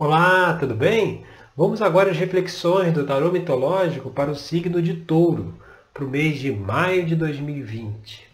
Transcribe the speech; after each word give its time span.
Olá, 0.00 0.56
tudo 0.56 0.76
bem? 0.76 1.24
Vamos 1.56 1.82
agora 1.82 2.12
às 2.12 2.16
reflexões 2.16 2.94
do 2.94 3.04
tarô 3.04 3.32
mitológico 3.32 4.10
para 4.10 4.30
o 4.30 4.34
signo 4.36 4.80
de 4.80 4.94
touro, 4.94 5.58
para 5.92 6.04
o 6.04 6.08
mês 6.08 6.38
de 6.38 6.52
maio 6.52 7.04
de 7.04 7.16
2020. 7.16 8.24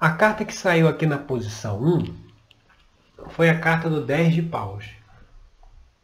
A 0.00 0.08
carta 0.08 0.46
que 0.46 0.54
saiu 0.54 0.88
aqui 0.88 1.04
na 1.04 1.18
posição 1.18 1.78
1 1.82 2.16
foi 3.28 3.50
a 3.50 3.60
carta 3.60 3.90
do 3.90 4.00
10 4.00 4.36
de 4.36 4.42
paus, 4.42 4.86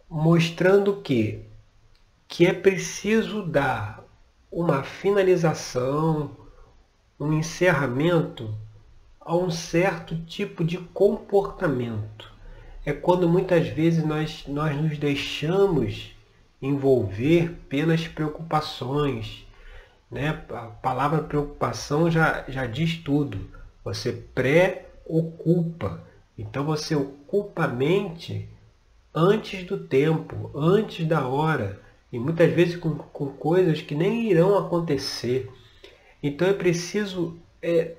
mostrando 0.06 1.00
que, 1.00 1.42
que 2.28 2.46
é 2.46 2.52
preciso 2.52 3.42
dar 3.42 4.04
uma 4.52 4.82
finalização, 4.82 6.36
um 7.18 7.32
encerramento 7.32 8.54
a 9.18 9.34
um 9.34 9.50
certo 9.50 10.14
tipo 10.26 10.62
de 10.62 10.76
comportamento 10.76 12.33
é 12.84 12.92
quando 12.92 13.28
muitas 13.28 13.68
vezes 13.68 14.04
nós, 14.04 14.44
nós 14.46 14.76
nos 14.76 14.98
deixamos 14.98 16.14
envolver 16.60 17.50
pelas 17.68 18.06
preocupações. 18.06 19.46
Né? 20.10 20.28
A 20.50 20.66
palavra 20.66 21.22
preocupação 21.22 22.10
já, 22.10 22.44
já 22.48 22.66
diz 22.66 22.98
tudo. 22.98 23.38
Você 23.82 24.12
pré-ocupa. 24.12 26.02
Então 26.36 26.64
você 26.64 26.94
ocupa 26.94 27.64
a 27.64 27.68
mente 27.68 28.48
antes 29.14 29.64
do 29.64 29.78
tempo, 29.78 30.50
antes 30.54 31.06
da 31.06 31.26
hora. 31.26 31.80
E 32.12 32.18
muitas 32.18 32.52
vezes 32.52 32.76
com, 32.76 32.96
com 32.96 33.28
coisas 33.28 33.80
que 33.80 33.94
nem 33.94 34.30
irão 34.30 34.58
acontecer. 34.58 35.50
Então 36.22 36.48
é 36.48 36.52
preciso 36.52 37.38
é, 37.62 37.96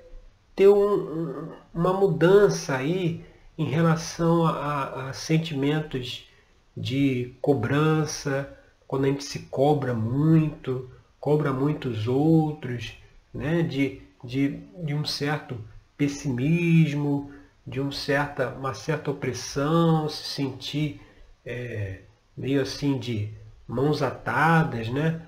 ter 0.54 0.68
um, 0.68 1.52
uma 1.74 1.92
mudança 1.92 2.76
aí 2.76 3.24
em 3.58 3.64
relação 3.64 4.46
a, 4.46 5.08
a, 5.08 5.12
sentimentos 5.12 6.28
de 6.76 7.34
cobrança, 7.40 8.52
quando 8.86 9.06
a 9.06 9.08
gente 9.08 9.24
se 9.24 9.40
cobra 9.40 9.94
muito, 9.94 10.90
cobra 11.18 11.52
muitos 11.52 12.06
outros, 12.06 12.94
né? 13.32 13.62
de, 13.62 14.02
de, 14.22 14.60
de 14.84 14.94
um 14.94 15.04
certo 15.04 15.58
pessimismo, 15.96 17.32
de 17.66 17.80
um 17.80 17.90
certa, 17.90 18.50
uma 18.50 18.74
certa 18.74 19.10
opressão, 19.10 20.08
se 20.08 20.22
sentir 20.24 21.00
é, 21.44 22.00
meio 22.36 22.60
assim 22.60 22.98
de 22.98 23.30
mãos 23.66 24.02
atadas, 24.02 24.88
né? 24.90 25.22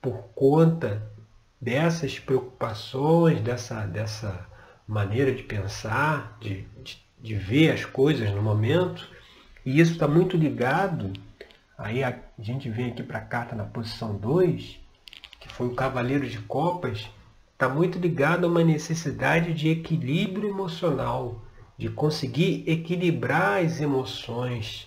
por 0.00 0.18
conta 0.34 1.02
dessas 1.60 2.18
preocupações, 2.18 3.40
dessa, 3.40 3.84
dessa 3.86 4.46
maneira 4.86 5.34
de 5.34 5.42
pensar, 5.42 6.36
de, 6.40 6.62
de 6.82 7.03
de 7.24 7.34
ver 7.34 7.72
as 7.72 7.86
coisas 7.86 8.30
no 8.32 8.42
momento, 8.42 9.08
e 9.64 9.80
isso 9.80 9.92
está 9.92 10.06
muito 10.06 10.36
ligado, 10.36 11.10
aí 11.78 12.04
a 12.04 12.14
gente 12.38 12.68
vem 12.68 12.90
aqui 12.90 13.02
para 13.02 13.16
a 13.16 13.22
carta 13.22 13.56
na 13.56 13.64
posição 13.64 14.14
2, 14.14 14.78
que 15.40 15.48
foi 15.48 15.68
o 15.68 15.74
Cavaleiro 15.74 16.28
de 16.28 16.38
Copas, 16.40 17.08
está 17.54 17.66
muito 17.66 17.98
ligado 17.98 18.44
a 18.44 18.48
uma 18.50 18.62
necessidade 18.62 19.54
de 19.54 19.70
equilíbrio 19.70 20.50
emocional, 20.50 21.42
de 21.78 21.88
conseguir 21.88 22.62
equilibrar 22.66 23.64
as 23.64 23.80
emoções. 23.80 24.86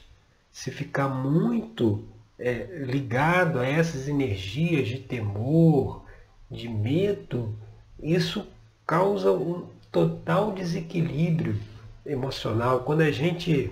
Se 0.52 0.70
ficar 0.70 1.10
muito 1.10 2.06
é, 2.38 2.84
ligado 2.86 3.58
a 3.58 3.66
essas 3.66 4.08
energias 4.08 4.88
de 4.88 5.00
temor, 5.00 6.06
de 6.52 6.70
medo, 6.70 7.58
isso 8.00 8.46
causa 8.86 9.32
um 9.32 9.66
total 9.92 10.52
desequilíbrio 10.52 11.60
emocional, 12.08 12.82
quando 12.82 13.02
a 13.02 13.12
gente 13.12 13.72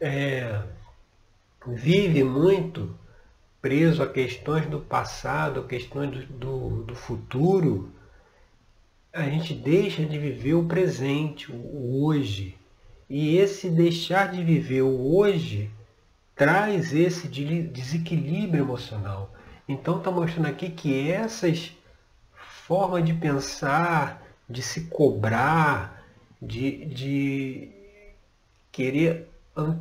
é, 0.00 0.62
vive 1.66 2.24
muito 2.24 2.96
preso 3.60 4.02
a 4.02 4.08
questões 4.08 4.66
do 4.66 4.80
passado, 4.80 5.64
questões 5.64 6.26
do, 6.26 6.26
do, 6.26 6.82
do, 6.84 6.94
futuro, 6.94 7.92
a 9.12 9.24
gente 9.24 9.52
deixa 9.54 10.04
de 10.04 10.18
viver 10.18 10.54
o 10.54 10.66
presente, 10.66 11.50
o 11.50 12.04
hoje. 12.04 12.56
E 13.08 13.36
esse 13.36 13.70
deixar 13.70 14.30
de 14.30 14.42
viver 14.42 14.82
o 14.82 15.16
hoje 15.16 15.70
traz 16.36 16.94
esse 16.94 17.26
desequilíbrio 17.26 18.62
emocional. 18.62 19.34
Então 19.68 19.98
está 19.98 20.10
mostrando 20.10 20.46
aqui 20.46 20.70
que 20.70 21.10
essas 21.10 21.72
formas 22.66 23.04
de 23.04 23.12
pensar, 23.12 24.22
de 24.48 24.62
se 24.62 24.82
cobrar, 24.82 25.97
de, 26.40 26.84
de 26.86 27.70
querer 28.70 29.28
an 29.56 29.80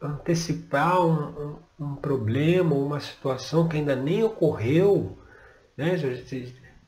antecipar 0.00 1.00
um, 1.06 1.56
um, 1.78 1.84
um, 1.86 1.94
problema, 1.94 2.74
uma 2.74 2.98
situação 2.98 3.68
que 3.68 3.76
ainda 3.76 3.94
nem 3.94 4.24
ocorreu, 4.24 5.16
né? 5.76 5.96
já, 5.96 6.08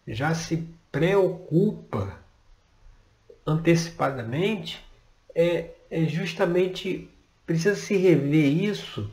já 0.09 0.35
se 0.35 0.69
preocupa 0.91 2.19
antecipadamente, 3.47 4.85
é, 5.33 5.71
é 5.89 6.05
justamente 6.07 7.09
precisa 7.47 7.77
se 7.77 7.97
rever 7.97 8.47
isso 8.47 9.09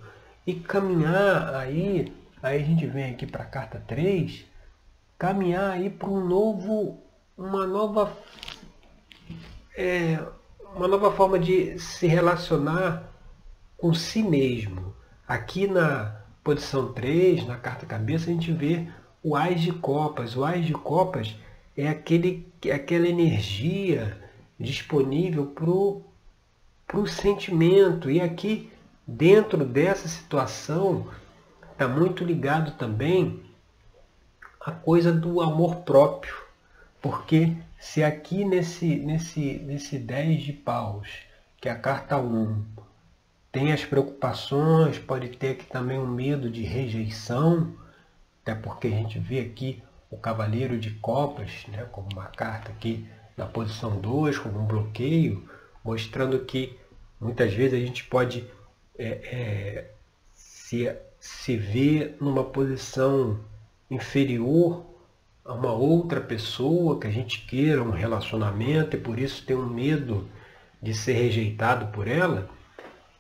e 0.48 0.56
caminhar 0.56 1.54
aí, 1.54 2.12
aí 2.42 2.62
a 2.62 2.66
gente 2.66 2.88
vem 2.88 3.12
aqui 3.12 3.28
para 3.28 3.44
a 3.44 3.48
carta 3.48 3.84
3, 3.88 4.46
caminhar 5.18 5.72
aí 5.72 5.90
para 5.90 6.10
um 6.10 6.26
novo, 6.26 7.00
uma 7.38 7.68
nova 7.68 8.18
é 9.82 10.24
uma 10.76 10.88
nova 10.88 11.12
forma 11.12 11.40
de 11.40 11.78
se 11.80 12.06
relacionar 12.08 13.12
com 13.78 13.94
si 13.94 14.22
mesmo. 14.22 14.94
Aqui 15.28 15.66
na 15.66 16.22
posição 16.44 16.94
3, 16.94 17.48
na 17.48 17.58
carta 17.58 17.86
cabeça, 17.86 18.30
a 18.30 18.34
gente 18.34 18.52
vê 18.52 18.88
o 19.24 19.36
Ais 19.36 19.62
de 19.62 19.72
Copas. 19.72 20.36
O 20.36 20.44
Ais 20.44 20.66
de 20.66 20.74
Copas 20.74 21.36
é, 21.76 21.88
aquele, 21.88 22.48
é 22.64 22.74
aquela 22.74 23.08
energia 23.08 24.18
disponível 24.60 25.48
para 25.48 27.00
o 27.00 27.08
sentimento. 27.08 28.10
E 28.10 28.22
aqui, 28.22 28.72
dentro 29.06 29.66
dessa 29.66 30.08
situação, 30.08 31.08
está 31.72 31.88
muito 31.88 32.24
ligado 32.24 32.78
também 32.78 33.42
a 34.64 34.72
coisa 34.72 35.12
do 35.12 35.42
amor 35.42 35.78
próprio. 35.78 36.41
Porque 37.02 37.54
se 37.80 38.04
aqui 38.04 38.46
nesse, 38.46 38.96
nesse, 38.96 39.54
nesse 39.60 39.98
10 39.98 40.44
de 40.44 40.54
paus, 40.54 41.10
que 41.60 41.68
é 41.68 41.72
a 41.72 41.80
carta 41.80 42.18
1, 42.18 42.64
tem 43.52 43.74
as 43.74 43.84
preocupações, 43.84 45.00
pode 45.00 45.30
ter 45.30 45.52
aqui 45.52 45.66
também 45.66 45.98
um 45.98 46.08
medo 46.08 46.50
de 46.50 46.62
rejeição, 46.62 47.76
até 48.42 48.54
porque 48.54 48.88
a 48.88 48.92
gente 48.92 49.18
vê 49.20 49.40
aqui 49.40 49.82
o 50.10 50.18
cavaleiro 50.18 50.78
de 50.78 50.92
copas, 50.92 51.66
né, 51.68 51.86
como 51.92 52.08
uma 52.14 52.26
carta 52.26 52.72
aqui 52.72 53.08
na 53.36 53.46
posição 53.46 54.00
2, 54.00 54.38
como 54.38 54.60
um 54.60 54.66
bloqueio, 54.66 55.50
mostrando 55.84 56.40
que 56.40 56.78
muitas 57.20 57.54
vezes 57.54 57.82
a 57.82 57.86
gente 57.86 58.04
pode 58.04 58.46
é, 58.98 59.08
é, 59.08 59.92
se, 60.34 60.96
se 61.20 61.58
ver 61.58 62.16
numa 62.22 62.44
posição 62.44 63.40
inferior 63.90 64.91
a 65.44 65.54
uma 65.54 65.72
outra 65.72 66.22
pessoa 66.22 67.00
que 67.00 67.08
a 67.08 67.12
gente 67.12 67.46
queira 67.46 67.84
um 67.84 67.90
relacionamento 67.90 68.96
e 68.96 69.00
por 69.00 69.20
isso 69.20 69.46
tem 69.46 69.56
um 69.56 69.68
medo 69.68 70.28
de 70.82 70.94
ser 70.94 71.14
rejeitado 71.14 71.88
por 71.88 72.08
ela, 72.08 72.50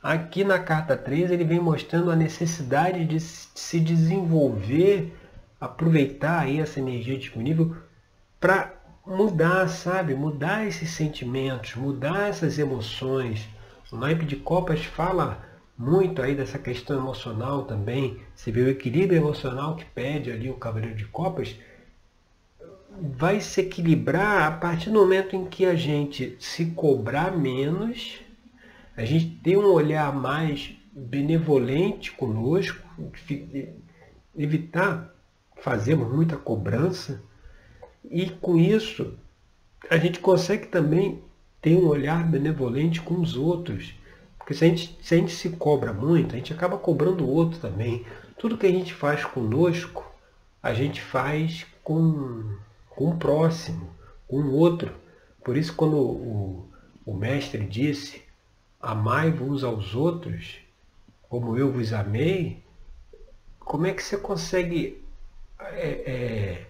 aqui 0.01 0.43
na 0.43 0.59
carta 0.59 0.95
3 0.95 1.31
ele 1.31 1.43
vem 1.43 1.59
mostrando 1.59 2.11
a 2.11 2.15
necessidade 2.15 3.05
de 3.05 3.19
se 3.19 3.79
desenvolver, 3.79 5.15
aproveitar 5.59 6.39
aí 6.39 6.59
essa 6.59 6.79
energia 6.79 7.17
disponível 7.17 7.75
para 8.39 8.73
mudar, 9.05 9.67
sabe? 9.67 10.15
Mudar 10.15 10.65
esses 10.65 10.89
sentimentos, 10.91 11.75
mudar 11.75 12.29
essas 12.29 12.57
emoções. 12.57 13.47
O 13.91 13.97
naipe 13.97 14.25
de 14.25 14.37
copas 14.37 14.85
fala 14.85 15.43
muito 15.77 16.21
aí 16.21 16.35
dessa 16.35 16.57
questão 16.57 16.97
emocional 16.97 17.63
também. 17.63 18.19
Você 18.35 18.51
vê 18.51 18.61
o 18.61 18.69
equilíbrio 18.69 19.19
emocional 19.19 19.75
que 19.75 19.85
pede 19.85 20.31
ali 20.31 20.49
o 20.49 20.55
cavaleiro 20.55 20.95
de 20.95 21.05
copas 21.05 21.55
vai 22.99 23.39
se 23.39 23.61
equilibrar 23.61 24.43
a 24.43 24.51
partir 24.51 24.89
do 24.89 24.99
momento 24.99 25.35
em 25.35 25.45
que 25.45 25.65
a 25.65 25.75
gente 25.75 26.35
se 26.39 26.67
cobrar 26.67 27.35
menos, 27.35 28.19
a 28.95 29.05
gente 29.05 29.35
ter 29.37 29.57
um 29.57 29.71
olhar 29.71 30.13
mais 30.13 30.73
benevolente 30.93 32.11
conosco, 32.11 32.85
evitar 34.37 35.13
fazermos 35.61 36.13
muita 36.13 36.35
cobrança 36.35 37.21
e 38.09 38.29
com 38.29 38.57
isso 38.57 39.13
a 39.89 39.97
gente 39.97 40.19
consegue 40.19 40.67
também 40.67 41.21
ter 41.61 41.75
um 41.75 41.87
olhar 41.87 42.23
benevolente 42.27 43.01
com 43.01 43.19
os 43.19 43.35
outros. 43.35 43.93
Porque 44.37 44.53
se 44.53 44.65
a 44.65 44.67
gente, 44.67 44.97
se, 45.01 45.15
a 45.15 45.17
gente 45.17 45.31
se 45.31 45.49
cobra 45.49 45.93
muito, 45.93 46.33
a 46.33 46.37
gente 46.37 46.53
acaba 46.53 46.77
cobrando 46.77 47.23
o 47.23 47.29
outro 47.29 47.59
também. 47.59 48.05
Tudo 48.37 48.57
que 48.57 48.65
a 48.65 48.71
gente 48.71 48.93
faz 48.93 49.23
conosco, 49.23 50.03
a 50.61 50.73
gente 50.73 51.01
faz 51.01 51.65
com 51.83 52.55
com 52.95 53.09
o 53.09 53.17
próximo, 53.17 53.89
com 54.27 54.37
o 54.37 54.53
outro. 54.53 54.93
Por 55.43 55.57
isso, 55.57 55.75
quando 55.75 55.97
o, 55.97 56.69
o 57.05 57.13
mestre 57.13 57.65
disse, 57.65 58.21
amai-vos 58.79 59.63
aos 59.63 59.95
outros, 59.95 60.59
como 61.29 61.57
eu 61.57 61.71
vos 61.71 61.93
amei, 61.93 62.63
como 63.59 63.87
é 63.87 63.93
que 63.93 64.03
você 64.03 64.17
consegue 64.17 65.01
é, 65.59 65.87
é, 66.11 66.67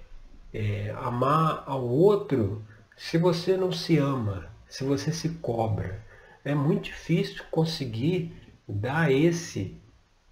é, 0.54 0.92
amar 0.98 1.64
ao 1.66 1.84
outro 1.84 2.62
se 2.96 3.18
você 3.18 3.58
não 3.58 3.72
se 3.72 3.98
ama, 3.98 4.46
se 4.70 4.84
você 4.84 5.12
se 5.12 5.30
cobra? 5.30 6.04
É 6.44 6.54
muito 6.54 6.86
difícil 6.86 7.44
conseguir 7.50 8.34
dar 8.68 9.12
esse. 9.12 9.76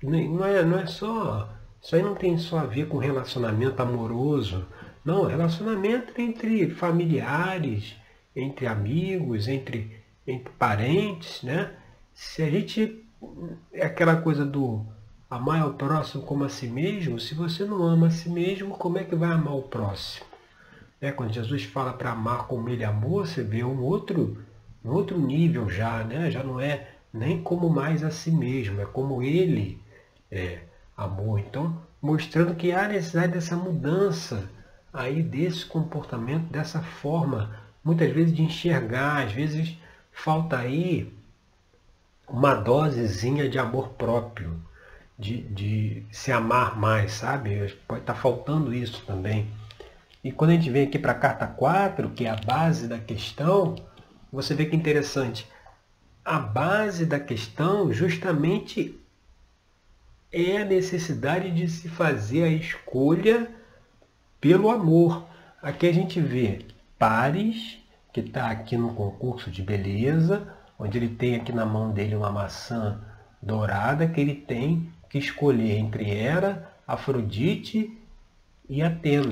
Não 0.02 0.46
é, 0.46 0.64
não 0.64 0.80
é 0.80 0.86
só. 0.86 1.50
Isso 1.82 1.96
aí 1.96 2.02
não 2.02 2.16
tem 2.16 2.38
só 2.38 2.60
a 2.60 2.66
ver 2.66 2.88
com 2.88 2.98
relacionamento 2.98 3.82
amoroso. 3.82 4.66
Não, 5.10 5.26
relacionamento 5.26 6.22
entre 6.22 6.70
familiares, 6.70 7.96
entre 8.36 8.68
amigos, 8.68 9.48
entre, 9.48 10.00
entre 10.28 10.54
parentes, 10.54 11.42
né? 11.42 11.72
Se 12.14 12.44
a 12.44 12.50
gente. 12.52 13.04
É 13.74 13.88
aquela 13.88 14.18
coisa 14.18 14.46
do 14.46 14.86
amar 15.28 15.68
o 15.68 15.74
próximo 15.74 16.22
como 16.22 16.44
a 16.44 16.50
si 16.50 16.68
mesmo, 16.68 17.20
se 17.20 17.34
você 17.34 17.66
não 17.66 17.82
ama 17.82 18.06
a 18.06 18.12
si 18.12 18.30
mesmo, 18.30 18.78
como 18.78 19.00
é 19.00 19.04
que 19.04 19.16
vai 19.16 19.32
amar 19.32 19.56
o 19.56 19.64
próximo? 19.64 20.28
É, 21.02 21.12
quando 21.12 21.34
Jesus 21.34 21.64
fala 21.64 21.92
para 21.92 22.12
amar 22.12 22.46
como 22.46 22.70
ele 22.70 22.84
amou, 22.84 23.26
você 23.26 23.42
vê 23.42 23.64
um 23.64 23.82
outro, 23.82 24.38
um 24.86 24.92
outro 24.92 25.18
nível 25.18 25.68
já, 25.68 26.04
né? 26.04 26.30
Já 26.30 26.44
não 26.44 26.62
é 26.62 26.88
nem 27.12 27.42
como 27.42 27.68
mais 27.68 28.04
a 28.04 28.12
si 28.12 28.30
mesmo, 28.30 28.80
é 28.80 28.86
como 28.86 29.24
ele 29.24 29.82
é, 30.30 30.60
amou. 30.96 31.40
Então, 31.40 31.82
mostrando 32.00 32.54
que 32.54 32.72
há 32.72 32.88
necessidade 32.88 33.34
dessa 33.34 33.56
mudança 33.56 34.48
aí 34.94 35.22
desse 35.22 35.66
comportamento, 35.66 36.52
dessa 36.52 36.82
forma, 36.82 37.56
muitas 37.84 38.12
vezes 38.12 38.34
de 38.36 38.42
enxergar, 38.42 39.26
às 39.26 39.32
vezes 39.32 39.78
falta 40.12 40.58
aí 40.58 41.14
uma 42.28 42.54
dosezinha 42.54 43.50
de 43.50 43.58
amor 43.58 43.90
próprio, 43.90 44.60
de, 45.18 45.42
de 45.42 46.04
se 46.12 46.32
amar 46.32 46.78
mais, 46.78 47.14
sabe? 47.14 47.76
Pode 47.88 48.02
estar 48.02 48.16
faltando 48.16 48.74
isso 48.74 49.04
também. 49.06 49.48
E 50.24 50.32
quando 50.32 50.52
a 50.52 50.54
gente 50.54 50.70
vem 50.70 50.86
aqui 50.86 51.00
para 51.00 51.14
a 51.14 51.16
carta 51.16 51.48
4, 51.48 52.10
que 52.12 52.26
é 52.26 52.30
a 52.30 52.36
base 52.36 52.88
da 52.88 53.00
questão, 53.00 53.76
você 54.32 54.54
vê 54.54 54.66
que 54.66 54.76
interessante. 54.76 55.48
A 56.24 56.40
base 56.40 57.06
da 57.06 57.20
questão 57.20 57.92
justamente 57.92 59.00
é 60.32 60.58
a 60.58 60.66
necessidade 60.66 61.50
de 61.52 61.68
se 61.68 61.90
fazer 61.90 62.44
a 62.44 62.50
escolha 62.50 63.50
pelo 64.40 64.70
amor. 64.70 65.26
Aqui 65.62 65.88
a 65.88 65.94
gente 65.94 66.20
vê 66.20 66.66
Pares, 66.98 67.78
que 68.14 68.22
está 68.22 68.50
aqui 68.50 68.78
no 68.78 68.94
concurso 68.94 69.52
de 69.52 69.62
beleza, 69.62 70.48
onde 70.78 70.98
ele 70.98 71.10
tem 71.10 71.36
aqui 71.36 71.52
na 71.52 71.66
mão 71.66 71.92
dele 71.92 72.16
uma 72.16 72.32
maçã 72.32 73.02
dourada 73.42 74.08
que 74.08 74.20
ele 74.20 74.36
tem 74.36 74.92
que 75.10 75.18
escolher 75.18 75.78
entre 75.78 76.10
Hera, 76.10 76.72
Afrodite 76.88 77.98
e 78.70 78.82
Atena. 78.82 79.32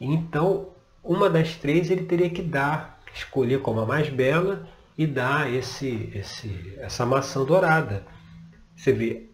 Então, 0.00 0.68
uma 1.02 1.28
das 1.30 1.56
três 1.56 1.90
ele 1.90 2.04
teria 2.04 2.30
que 2.30 2.42
dar, 2.42 3.00
escolher 3.14 3.62
como 3.62 3.80
a 3.80 3.86
mais 3.86 4.08
bela 4.08 4.68
e 4.96 5.06
dar 5.06 5.52
esse, 5.52 6.10
esse, 6.14 6.74
essa 6.78 7.06
maçã 7.06 7.44
dourada. 7.44 8.04
Você 8.76 8.92
vê, 8.92 9.30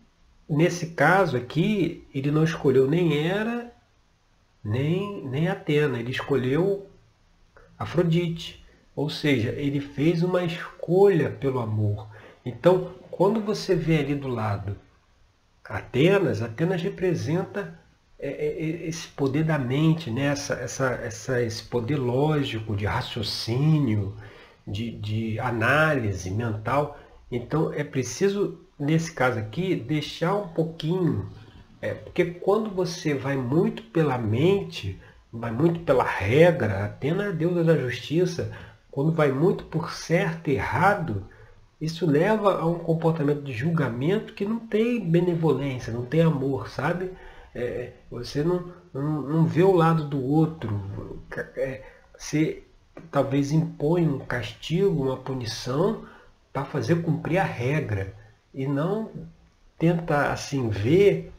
nesse 0.48 0.88
caso 0.88 1.36
aqui, 1.36 2.06
ele 2.14 2.30
não 2.30 2.44
escolheu 2.44 2.88
nem 2.88 3.14
Hera, 3.14 3.73
nem, 4.64 5.24
nem 5.26 5.48
Atena, 5.48 5.98
ele 5.98 6.10
escolheu 6.10 6.88
Afrodite. 7.78 8.64
Ou 8.96 9.10
seja, 9.10 9.50
ele 9.50 9.80
fez 9.80 10.22
uma 10.22 10.44
escolha 10.44 11.30
pelo 11.30 11.60
amor. 11.60 12.08
Então, 12.44 12.94
quando 13.10 13.40
você 13.40 13.74
vê 13.74 13.98
ali 13.98 14.14
do 14.14 14.28
lado 14.28 14.76
Atenas, 15.64 16.42
Atenas 16.42 16.82
representa 16.82 17.78
é, 18.18 18.28
é, 18.28 18.46
é, 18.46 18.88
esse 18.88 19.08
poder 19.08 19.44
da 19.44 19.58
mente, 19.58 20.10
né? 20.10 20.26
essa, 20.26 20.54
essa, 20.54 20.90
essa, 20.94 21.42
esse 21.42 21.64
poder 21.64 21.96
lógico, 21.96 22.76
de 22.76 22.86
raciocínio, 22.86 24.16
de, 24.66 24.90
de 24.92 25.38
análise 25.40 26.30
mental. 26.30 26.98
Então 27.30 27.72
é 27.72 27.82
preciso, 27.82 28.60
nesse 28.78 29.12
caso 29.12 29.38
aqui, 29.38 29.74
deixar 29.74 30.34
um 30.34 30.48
pouquinho. 30.48 31.28
É, 31.84 31.92
porque 31.92 32.24
quando 32.24 32.70
você 32.70 33.12
vai 33.12 33.36
muito 33.36 33.82
pela 33.82 34.16
mente, 34.16 34.98
vai 35.30 35.50
muito 35.50 35.80
pela 35.80 36.02
regra, 36.02 36.86
Atena 36.86 37.24
é 37.24 37.28
a 37.28 37.30
deusa 37.30 37.62
da 37.62 37.76
justiça, 37.76 38.50
quando 38.90 39.12
vai 39.12 39.30
muito 39.30 39.64
por 39.64 39.92
certo 39.92 40.48
e 40.48 40.54
errado, 40.54 41.26
isso 41.78 42.06
leva 42.06 42.58
a 42.58 42.64
um 42.64 42.78
comportamento 42.78 43.42
de 43.42 43.52
julgamento 43.52 44.32
que 44.32 44.46
não 44.46 44.60
tem 44.60 44.98
benevolência, 44.98 45.92
não 45.92 46.06
tem 46.06 46.22
amor, 46.22 46.70
sabe? 46.70 47.10
É, 47.54 47.92
você 48.10 48.42
não, 48.42 48.72
não, 48.94 49.20
não, 49.20 49.44
vê 49.44 49.62
o 49.62 49.76
lado 49.76 50.04
do 50.04 50.24
outro. 50.24 51.20
É, 51.54 51.82
você 52.16 52.62
talvez 53.10 53.52
impõe 53.52 54.08
um 54.08 54.20
castigo, 54.20 55.02
uma 55.04 55.18
punição 55.18 56.06
para 56.50 56.64
fazer 56.64 57.02
cumprir 57.02 57.36
a 57.36 57.44
regra 57.44 58.14
e 58.54 58.66
não 58.66 59.10
tenta 59.78 60.32
assim 60.32 60.70
ver 60.70 61.33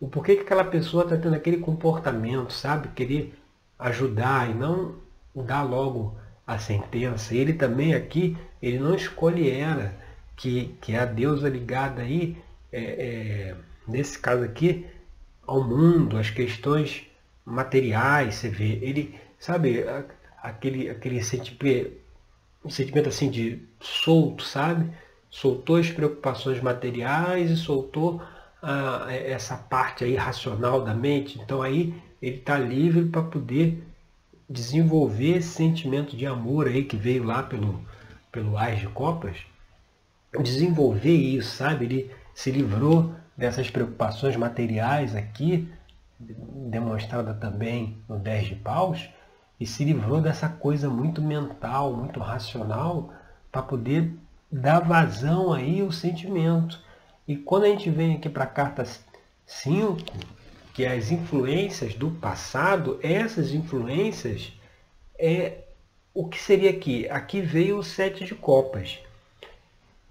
o 0.00 0.08
porquê 0.08 0.36
que 0.36 0.42
aquela 0.42 0.64
pessoa 0.64 1.04
está 1.04 1.16
tendo 1.16 1.34
aquele 1.34 1.58
comportamento, 1.58 2.52
sabe? 2.52 2.88
Querer 2.88 3.34
ajudar 3.78 4.50
e 4.50 4.54
não 4.54 4.96
dar 5.34 5.62
logo 5.62 6.16
a 6.46 6.58
sentença. 6.58 7.34
Ele 7.34 7.52
também 7.52 7.94
aqui, 7.94 8.36
ele 8.62 8.78
não 8.78 8.94
escolhe 8.94 9.48
Hera, 9.48 9.94
que, 10.36 10.76
que 10.80 10.92
é 10.92 11.00
a 11.00 11.04
deusa 11.04 11.48
ligada 11.48 12.02
aí, 12.02 12.36
é, 12.72 12.80
é, 12.80 13.54
nesse 13.86 14.18
caso 14.18 14.44
aqui, 14.44 14.86
ao 15.46 15.64
mundo, 15.64 16.16
às 16.16 16.30
questões 16.30 17.06
materiais, 17.44 18.36
você 18.36 18.48
vê. 18.48 18.78
Ele, 18.82 19.18
sabe, 19.38 19.84
aquele, 20.42 20.88
aquele 20.90 21.22
sentimento, 21.22 21.92
um 22.64 22.70
sentimento 22.70 23.08
assim 23.08 23.30
de 23.30 23.62
solto, 23.80 24.44
sabe? 24.44 24.90
Soltou 25.30 25.76
as 25.76 25.90
preocupações 25.90 26.60
materiais 26.60 27.50
e 27.50 27.56
soltou 27.56 28.22
essa 29.08 29.56
parte 29.56 30.04
aí 30.04 30.16
racional 30.16 30.82
da 30.84 30.94
mente. 30.94 31.38
Então 31.38 31.62
aí 31.62 31.94
ele 32.20 32.36
está 32.36 32.58
livre 32.58 33.06
para 33.06 33.22
poder 33.22 33.86
desenvolver 34.48 35.36
esse 35.36 35.48
sentimento 35.48 36.16
de 36.16 36.26
amor 36.26 36.66
aí 36.66 36.84
que 36.84 36.96
veio 36.96 37.22
lá 37.24 37.42
pelo, 37.42 37.84
pelo 38.32 38.56
Ais 38.56 38.80
de 38.80 38.88
Copas, 38.88 39.36
desenvolver 40.42 41.12
isso, 41.12 41.56
sabe? 41.56 41.84
Ele 41.84 42.10
se 42.34 42.50
livrou 42.50 43.14
dessas 43.36 43.70
preocupações 43.70 44.36
materiais 44.36 45.14
aqui, 45.14 45.70
demonstrada 46.18 47.34
também 47.34 47.98
no 48.08 48.18
10 48.18 48.48
de 48.48 48.54
paus, 48.56 49.08
e 49.60 49.66
se 49.66 49.84
livrou 49.84 50.20
dessa 50.20 50.48
coisa 50.48 50.88
muito 50.88 51.20
mental, 51.20 51.92
muito 51.94 52.20
racional, 52.20 53.12
para 53.50 53.62
poder 53.62 54.12
dar 54.50 54.80
vazão 54.80 55.52
aí 55.52 55.80
ao 55.80 55.92
sentimento. 55.92 56.80
E 57.28 57.36
quando 57.36 57.64
a 57.64 57.68
gente 57.68 57.90
vem 57.90 58.16
aqui 58.16 58.30
para 58.30 58.44
a 58.44 58.46
carta 58.46 58.86
5, 59.44 59.98
que 60.72 60.82
é 60.82 60.96
as 60.96 61.10
influências 61.10 61.94
do 61.94 62.10
passado, 62.10 62.98
essas 63.02 63.52
influências 63.52 64.50
é 65.18 65.64
o 66.14 66.26
que 66.26 66.40
seria 66.40 66.70
aqui? 66.70 67.06
Aqui 67.10 67.42
veio 67.42 67.76
o 67.76 67.84
sete 67.84 68.24
de 68.24 68.34
copas. 68.34 68.98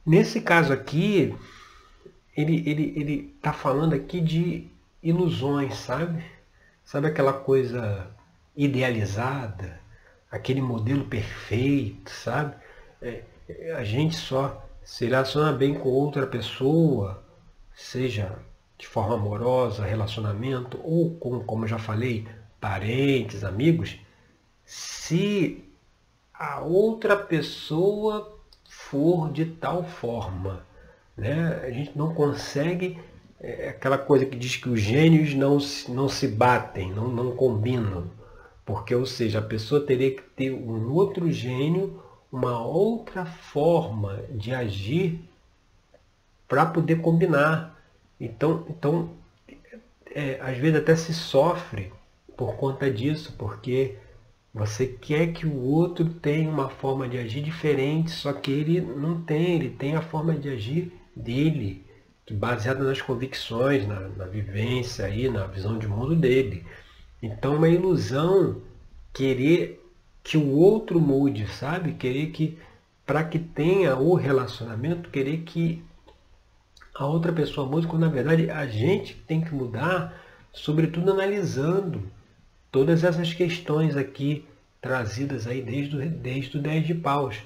Nesse 0.06 0.40
caso 0.42 0.72
aqui, 0.72 1.36
ele 2.36 2.70
ele 2.70 2.94
ele 2.96 3.34
está 3.36 3.52
falando 3.52 3.94
aqui 3.94 4.22
de 4.22 4.68
ilusões, 5.02 5.76
sabe? 5.76 6.24
Sabe 6.86 7.08
aquela 7.08 7.34
coisa 7.34 8.12
idealizada, 8.56 9.82
aquele 10.30 10.62
modelo 10.62 11.06
perfeito, 11.06 12.12
sabe? 12.12 12.56
É, 13.02 13.24
a 13.76 13.84
gente 13.84 14.16
só 14.16 14.67
se 14.88 15.04
relaciona 15.04 15.52
bem 15.52 15.74
com 15.74 15.90
outra 15.90 16.26
pessoa, 16.26 17.22
seja 17.76 18.40
de 18.78 18.88
forma 18.88 19.16
amorosa, 19.16 19.86
relacionamento, 19.86 20.80
ou 20.82 21.14
com, 21.16 21.42
como 21.42 21.68
já 21.68 21.78
falei, 21.78 22.26
parentes, 22.60 23.44
amigos, 23.44 24.00
se 24.64 25.62
a 26.34 26.62
outra 26.62 27.18
pessoa 27.18 28.40
for 28.64 29.30
de 29.30 29.46
tal 29.46 29.84
forma. 29.84 30.66
Né? 31.18 31.66
A 31.66 31.70
gente 31.70 31.92
não 31.94 32.14
consegue 32.14 32.98
é, 33.42 33.68
aquela 33.68 33.98
coisa 33.98 34.26
que 34.26 34.38
diz 34.38 34.56
que 34.56 34.70
os 34.70 34.80
gênios 34.80 35.34
não 35.34 35.60
se, 35.60 35.92
não 35.92 36.08
se 36.08 36.30
batem, 36.30 36.94
não, 36.94 37.10
não 37.10 37.36
combinam. 37.36 38.10
Porque, 38.66 38.96
ou 38.96 39.06
seja, 39.06 39.40
a 39.40 39.42
pessoa 39.42 39.86
teria 39.86 40.16
que 40.16 40.22
ter 40.22 40.54
um 40.54 40.94
outro 40.94 41.30
gênio, 41.30 42.02
uma 42.32 42.60
outra 42.60 43.26
forma 43.26 44.22
de 44.30 44.54
agir 44.54 45.20
para 46.48 46.66
poder 46.66 47.02
combinar. 47.02 47.78
Então, 48.20 48.66
então 48.70 49.10
é, 50.12 50.40
às 50.42 50.58
vezes 50.58 50.80
até 50.80 50.96
se 50.96 51.14
sofre 51.14 51.92
por 52.36 52.56
conta 52.56 52.90
disso, 52.90 53.34
porque 53.38 53.96
você 54.54 54.88
quer 54.88 55.34
que 55.34 55.46
o 55.46 55.62
outro 55.62 56.06
tenha 56.06 56.50
uma 56.50 56.70
forma 56.70 57.08
de 57.08 57.18
agir 57.18 57.42
diferente, 57.42 58.12
só 58.12 58.34
que 58.34 58.52
ele 58.52 58.82
não 58.82 59.22
tem, 59.22 59.56
ele 59.56 59.70
tem 59.70 59.96
a 59.96 60.02
forma 60.02 60.34
de 60.34 60.50
agir 60.50 60.92
dele. 61.16 61.86
baseada 62.32 62.84
nas 62.84 63.02
convicções, 63.02 63.88
na, 63.88 64.00
na 64.10 64.26
vivência 64.26 65.06
aí, 65.06 65.30
na 65.30 65.46
visão 65.48 65.78
de 65.78 65.88
mundo 65.88 66.16
dele. 66.16 66.66
Então 67.22 67.54
é 67.54 67.58
uma 67.58 67.70
ilusão 67.70 68.62
querer 69.14 69.84
que 70.28 70.38
o 70.38 70.52
outro 70.52 71.00
mude, 71.00 71.48
sabe? 71.48 71.94
Querer 71.94 72.32
que, 72.32 72.60
para 73.06 73.24
que 73.24 73.40
tenha 73.40 73.96
o 73.96 74.14
relacionamento, 74.14 75.10
querer 75.10 75.38
que 75.44 75.82
a 76.94 77.06
outra 77.06 77.32
pessoa 77.32 77.66
mude, 77.66 77.88
quando 77.88 78.02
na 78.02 78.10
verdade 78.10 78.52
a 78.52 78.68
gente 78.68 79.16
tem 79.26 79.40
que 79.40 79.56
mudar, 79.56 80.22
sobretudo 80.52 81.14
analisando 81.14 82.12
todas 82.70 83.06
essas 83.06 83.34
questões 83.34 83.96
aqui 83.96 84.46
trazidas 84.82 85.48
aí 85.48 85.62
desde, 85.62 85.96
o, 85.96 86.10
desde 86.10 86.58
o 86.58 86.62
10 86.62 86.88
de 86.88 86.96
paus. 86.96 87.38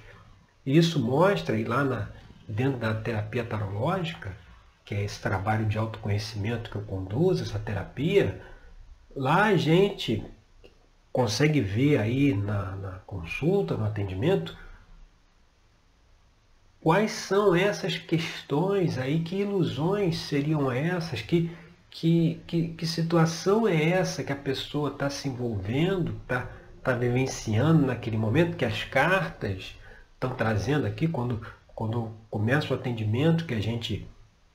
Isso 0.65 0.99
mostra, 0.99 1.55
e 1.55 1.63
lá 1.63 1.83
na, 1.83 2.09
dentro 2.47 2.79
da 2.79 2.95
terapia 2.95 3.43
tarológica, 3.43 4.35
que 4.83 4.95
é 4.95 5.03
esse 5.03 5.21
trabalho 5.21 5.67
de 5.67 5.77
autoconhecimento 5.77 6.71
que 6.71 6.77
eu 6.77 6.81
conduzo, 6.81 7.43
essa 7.43 7.59
terapia, 7.59 8.41
lá 9.15 9.43
a 9.43 9.55
gente 9.55 10.25
consegue 11.11 11.59
ver 11.59 11.97
aí 11.97 12.33
na, 12.33 12.75
na 12.75 12.91
consulta, 13.05 13.75
no 13.75 13.85
atendimento, 13.85 14.57
quais 16.79 17.11
são 17.11 17.55
essas 17.55 17.97
questões 17.97 18.97
aí, 18.97 19.19
que 19.21 19.35
ilusões 19.37 20.17
seriam 20.17 20.71
essas, 20.71 21.21
que, 21.21 21.51
que, 21.89 22.41
que, 22.47 22.67
que 22.69 22.87
situação 22.87 23.67
é 23.67 23.89
essa 23.89 24.23
que 24.23 24.31
a 24.31 24.35
pessoa 24.35 24.89
está 24.89 25.09
se 25.09 25.27
envolvendo, 25.27 26.15
está 26.21 26.49
tá 26.81 26.93
vivenciando 26.93 27.85
naquele 27.85 28.17
momento, 28.17 28.57
que 28.57 28.65
as 28.65 28.83
cartas 28.83 29.75
estão 30.13 30.33
trazendo 30.33 30.87
aqui, 30.87 31.07
quando, 31.07 31.41
quando 31.75 32.11
começa 32.29 32.73
o 32.73 32.77
atendimento, 32.77 33.45
que 33.45 33.53
a 33.53 33.61
gente 33.61 34.07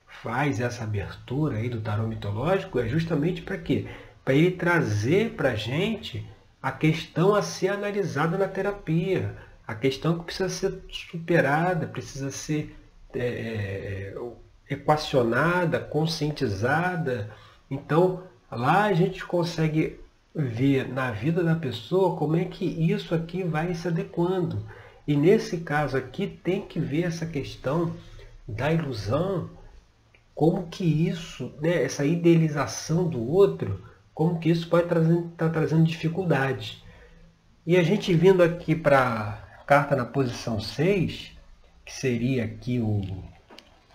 faz 0.07 0.59
essa 0.59 0.83
abertura 0.83 1.57
aí 1.57 1.69
do 1.69 1.81
tarô 1.81 2.07
mitológico, 2.07 2.79
é 2.79 2.87
justamente 2.87 3.41
para 3.43 3.57
quê? 3.57 3.87
Para 4.25 4.33
ele 4.33 4.51
trazer 4.51 5.35
para 5.35 5.51
a 5.51 5.55
gente 5.55 6.25
a 6.61 6.71
questão 6.71 7.35
a 7.35 7.41
ser 7.41 7.69
analisada 7.69 8.37
na 8.37 8.47
terapia, 8.47 9.35
a 9.65 9.75
questão 9.75 10.17
que 10.17 10.25
precisa 10.25 10.49
ser 10.49 10.83
superada, 10.89 11.87
precisa 11.87 12.31
ser 12.31 12.75
é, 13.13 13.19
é, 13.19 14.15
equacionada, 14.69 15.79
conscientizada. 15.79 17.29
Então, 17.69 18.23
lá 18.51 18.85
a 18.85 18.93
gente 18.93 19.25
consegue 19.25 19.99
ver 20.33 20.87
na 20.87 21.11
vida 21.11 21.43
da 21.43 21.55
pessoa 21.55 22.15
como 22.15 22.35
é 22.35 22.45
que 22.45 22.65
isso 22.65 23.13
aqui 23.15 23.43
vai 23.43 23.73
se 23.73 23.87
adequando. 23.87 24.63
E 25.07 25.15
nesse 25.15 25.57
caso 25.59 25.97
aqui 25.97 26.27
tem 26.27 26.61
que 26.61 26.79
ver 26.79 27.03
essa 27.03 27.25
questão 27.25 27.95
da 28.47 28.71
ilusão, 28.71 29.49
como 30.35 30.67
que 30.67 30.83
isso, 30.83 31.51
né, 31.59 31.83
essa 31.83 32.05
idealização 32.05 33.07
do 33.07 33.21
outro, 33.27 33.81
como 34.17 34.39
que 34.39 34.49
isso 34.49 34.67
pode 34.67 34.85
estar 34.85 34.95
trazendo, 34.95 35.29
tá 35.37 35.47
trazendo 35.47 35.83
dificuldade. 35.83 36.83
E 37.63 37.77
a 37.77 37.83
gente 37.83 38.11
vindo 38.15 38.41
aqui 38.41 38.73
para 38.73 39.43
a 39.59 39.63
carta 39.63 39.95
na 39.95 40.05
posição 40.05 40.59
6, 40.59 41.33
que 41.85 41.93
seria 41.93 42.43
aqui 42.43 42.79
o 42.79 42.99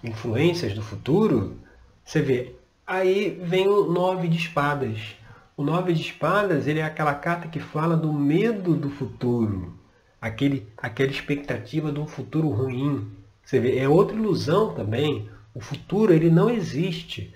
influências 0.04 0.74
do 0.74 0.80
futuro, 0.80 1.58
você 2.04 2.22
vê, 2.22 2.54
aí 2.86 3.36
vem 3.42 3.66
o 3.66 3.90
nove 3.90 4.28
de 4.28 4.36
espadas. 4.36 5.16
O 5.56 5.64
nove 5.64 5.92
de 5.92 6.02
espadas 6.02 6.68
ele 6.68 6.78
é 6.78 6.84
aquela 6.84 7.14
carta 7.14 7.48
que 7.48 7.58
fala 7.58 7.96
do 7.96 8.12
medo 8.12 8.76
do 8.76 8.90
futuro, 8.90 9.76
aquele, 10.20 10.68
aquela 10.76 11.10
expectativa 11.10 11.90
de 11.90 11.98
um 11.98 12.06
futuro 12.06 12.48
ruim. 12.48 13.10
Você 13.44 13.58
vê, 13.58 13.76
é 13.76 13.88
outra 13.88 14.16
ilusão 14.16 14.72
também. 14.72 15.28
O 15.52 15.58
futuro 15.58 16.12
ele 16.12 16.30
não 16.30 16.48
existe. 16.48 17.34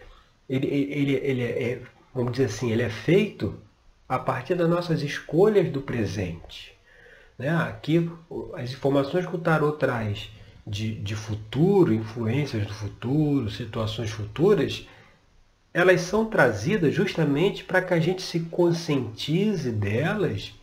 Ele, 0.48 0.68
ele, 0.68 1.14
ele 1.14 1.42
é, 1.42 1.82
vamos 2.16 2.32
dizer 2.32 2.46
assim, 2.46 2.72
ele 2.72 2.82
é 2.82 2.88
feito 2.88 3.54
a 4.08 4.18
partir 4.18 4.54
das 4.54 4.68
nossas 4.68 5.02
escolhas 5.02 5.70
do 5.70 5.82
presente. 5.82 6.74
Né? 7.38 7.50
Aqui, 7.50 8.10
as 8.54 8.72
informações 8.72 9.26
que 9.26 9.36
o 9.36 9.38
tarot 9.38 9.78
traz 9.78 10.30
de, 10.66 10.94
de 10.94 11.14
futuro, 11.14 11.92
influências 11.92 12.66
do 12.66 12.72
futuro, 12.72 13.50
situações 13.50 14.10
futuras, 14.10 14.88
elas 15.74 16.00
são 16.00 16.24
trazidas 16.24 16.94
justamente 16.94 17.62
para 17.62 17.82
que 17.82 17.92
a 17.92 18.00
gente 18.00 18.22
se 18.22 18.40
conscientize 18.40 19.70
delas 19.70 20.54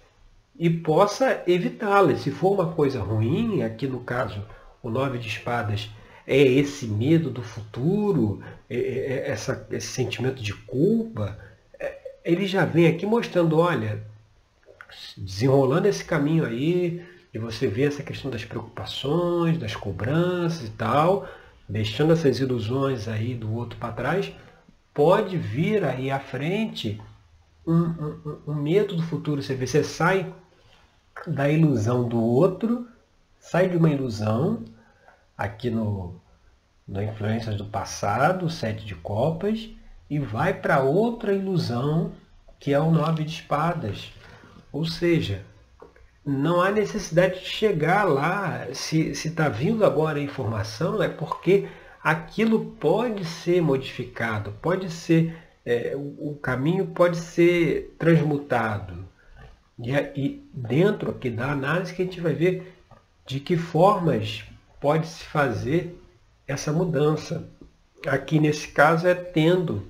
e 0.57 0.72
possa 0.72 1.43
evitá-las. 1.45 2.22
Se 2.22 2.31
for 2.31 2.53
uma 2.53 2.74
coisa 2.74 3.00
ruim, 3.00 3.62
aqui 3.62 3.86
no 3.86 4.00
caso 4.00 4.43
o 4.81 4.89
nove 4.89 5.19
de 5.19 5.27
espadas 5.27 5.89
é 6.25 6.42
esse 6.42 6.88
medo 6.88 7.30
do 7.30 7.42
futuro, 7.42 8.42
é, 8.70 8.75
é, 8.75 8.80
é 8.80 9.32
essa, 9.32 9.68
esse 9.72 9.88
sentimento 9.88 10.42
de 10.42 10.53
culpa, 10.53 11.38
é, 11.80 11.98
ele 12.24 12.48
já 12.48 12.65
vem 12.65 12.88
aqui 12.88 13.06
mostrando, 13.06 13.58
olha, 13.58 14.03
desenrolando 15.18 15.88
esse 15.88 16.03
caminho 16.03 16.46
aí, 16.46 17.03
de 17.32 17.39
você 17.39 17.68
ver 17.68 17.88
essa 17.88 18.03
questão 18.03 18.30
das 18.30 18.46
preocupações, 18.46 19.58
das 19.58 19.75
cobranças 19.75 20.68
e 20.68 20.72
tal, 20.72 21.27
deixando 21.68 22.13
essas 22.13 22.39
ilusões 22.39 23.08
aí 23.08 23.34
do 23.34 23.51
outro 23.53 23.77
para 23.80 23.94
trás, 23.94 24.32
pode 24.94 25.36
vir 25.36 25.84
aí 25.84 26.12
à 26.12 26.20
frente 26.20 27.01
um, 27.65 27.74
um, 27.74 28.38
um 28.48 28.53
medo 28.53 28.96
do 28.96 29.01
futuro. 29.01 29.42
Você, 29.42 29.56
vê, 29.56 29.65
você 29.65 29.84
sai 29.84 30.32
da 31.25 31.50
ilusão 31.50 32.08
do 32.08 32.22
outro, 32.22 32.88
sai 33.39 33.68
de 33.68 33.77
uma 33.77 33.89
ilusão 33.89 34.63
aqui 35.38 35.70
no, 35.70 36.16
no 36.88 37.02
Influências 37.02 37.56
do 37.56 37.66
Passado, 37.66 38.50
Sete 38.50 38.86
de 38.86 38.96
Copas, 38.96 39.70
e 40.10 40.20
vai 40.20 40.54
para 40.54 40.82
outra 40.82 41.34
ilusão, 41.34 42.12
que 42.60 42.74
é 42.74 42.80
o 42.80 42.92
Nove 42.92 43.24
de 43.24 43.32
Espadas. 43.32 44.12
Ou 44.72 44.86
seja, 44.86 45.44
não 46.25 46.62
há 46.62 46.72
necessidade 46.72 47.40
de 47.40 47.46
chegar 47.46 48.04
lá. 48.04 48.68
Se 48.74 49.12
está 49.12 49.50
vindo 49.50 49.86
agora 49.86 50.20
a 50.20 50.24
informação, 50.24 51.02
é 51.02 51.10
porque 51.10 51.68
aquilo 52.04 52.72
pode 52.80 53.25
ser 53.25 53.62
modificado, 53.62 54.52
pode 54.62 54.90
ser, 54.92 55.36
é, 55.66 55.94
o, 55.96 56.38
caminho 56.42 56.88
pode 56.88 57.18
ser 57.18 57.96
transmutado. 57.98 59.06
E, 59.80 59.92
e 60.16 60.50
dentro 60.54 61.12
aqui 61.12 61.30
da 61.30 61.52
análise 61.52 61.94
que 61.94 62.02
a 62.02 62.06
gente 62.06 62.22
vai 62.22 62.34
ver 62.34 62.74
de 63.25 63.40
que 63.40 63.58
formas 63.58 64.44
pode-se 64.84 65.24
fazer 65.24 65.98
essa 66.46 66.74
mudança. 66.74 67.48
Aqui 68.06 68.38
nesse 68.38 68.68
caso 68.68 69.08
é 69.08 69.16
tendo 69.16 69.90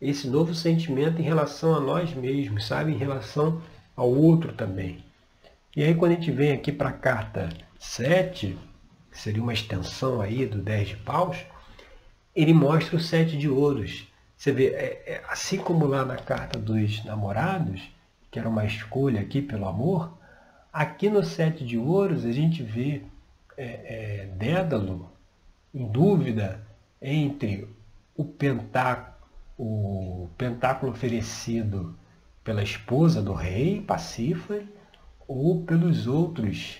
esse 0.00 0.26
novo 0.26 0.54
sentimento 0.54 1.20
em 1.20 1.24
relação 1.24 1.74
a 1.74 1.80
nós 1.80 2.14
mesmos, 2.14 2.66
sabe? 2.66 2.90
Em 2.90 2.96
relação 2.96 3.60
ao 3.94 4.08
outro 4.10 4.54
também. 4.54 5.04
E 5.76 5.84
aí 5.84 5.94
quando 5.94 6.12
a 6.12 6.14
gente 6.14 6.30
vem 6.30 6.52
aqui 6.52 6.72
para 6.72 6.88
a 6.88 6.92
carta 6.94 7.50
7, 7.78 8.56
que 9.10 9.18
seria 9.18 9.42
uma 9.42 9.52
extensão 9.52 10.22
aí 10.22 10.46
do 10.46 10.56
10 10.56 10.88
de 10.88 10.96
paus, 10.96 11.36
ele 12.34 12.54
mostra 12.54 12.96
o 12.96 13.00
7 13.00 13.36
de 13.36 13.46
ouros. 13.46 14.08
Você 14.38 14.52
vê, 14.52 14.68
é, 14.68 15.02
é, 15.06 15.22
assim 15.28 15.58
como 15.58 15.84
lá 15.84 16.02
na 16.02 16.16
carta 16.16 16.58
dos 16.58 17.04
namorados, 17.04 17.82
que 18.30 18.38
era 18.38 18.48
uma 18.48 18.64
escolha 18.64 19.20
aqui 19.20 19.42
pelo 19.42 19.68
amor, 19.68 20.16
aqui 20.72 21.10
no 21.10 21.22
7 21.22 21.62
de 21.62 21.76
ouros 21.76 22.24
a 22.24 22.32
gente 22.32 22.62
vê 22.62 23.02
é, 23.60 24.22
é, 24.22 24.26
Dédalo 24.36 25.12
em 25.74 25.86
dúvida 25.86 26.66
entre 27.00 27.68
o 28.16 28.24
pentáculo, 28.24 29.14
o 29.58 30.30
pentáculo 30.38 30.92
oferecido 30.92 31.94
pela 32.42 32.62
esposa 32.62 33.20
do 33.20 33.34
rei, 33.34 33.82
Pacífera, 33.82 34.64
ou 35.28 35.62
pelos 35.62 36.06
outros 36.06 36.78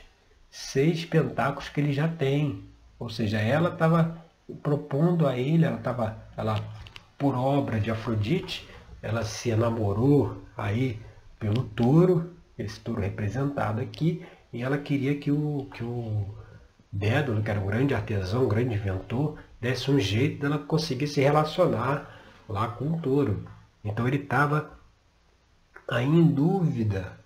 seis 0.49 1.04
pentáculos 1.04 1.68
que 1.68 1.80
ele 1.80 1.92
já 1.92 2.08
tem. 2.08 2.64
Ou 2.99 3.10
seja, 3.10 3.38
ela 3.38 3.68
estava 3.68 4.25
propondo 4.62 5.28
a 5.28 5.38
ele, 5.38 5.66
ela 5.66 5.76
estava, 5.76 6.16
ela, 6.34 6.58
por 7.18 7.34
obra 7.34 7.78
de 7.78 7.90
Afrodite, 7.90 8.66
ela 9.02 9.22
se 9.22 9.50
enamorou 9.50 10.42
aí 10.56 10.99
pelo 11.38 11.62
touro, 11.62 12.34
esse 12.58 12.80
touro 12.80 13.02
representado 13.02 13.82
aqui, 13.82 14.25
e 14.50 14.62
ela 14.62 14.78
queria 14.78 15.16
que 15.16 15.30
o, 15.30 15.68
que 15.72 15.84
o 15.84 16.34
Dédalo, 16.92 17.42
que 17.42 17.50
era 17.50 17.61
um 17.61 17.66
grande 17.66 17.94
artesão, 17.94 18.44
um 18.44 18.49
grande 18.49 18.75
inventor, 18.75 19.38
desse 19.61 19.90
um 19.90 20.00
jeito 20.00 20.40
dela 20.40 20.59
conseguir 20.59 21.06
se 21.06 21.20
relacionar 21.20 22.20
lá 22.49 22.68
com 22.68 22.87
o 22.87 23.00
touro. 23.00 23.47
Então 23.85 24.09
ele 24.09 24.16
estava 24.16 24.78
aí 25.88 26.06
em 26.06 26.26
dúvida 26.26 27.18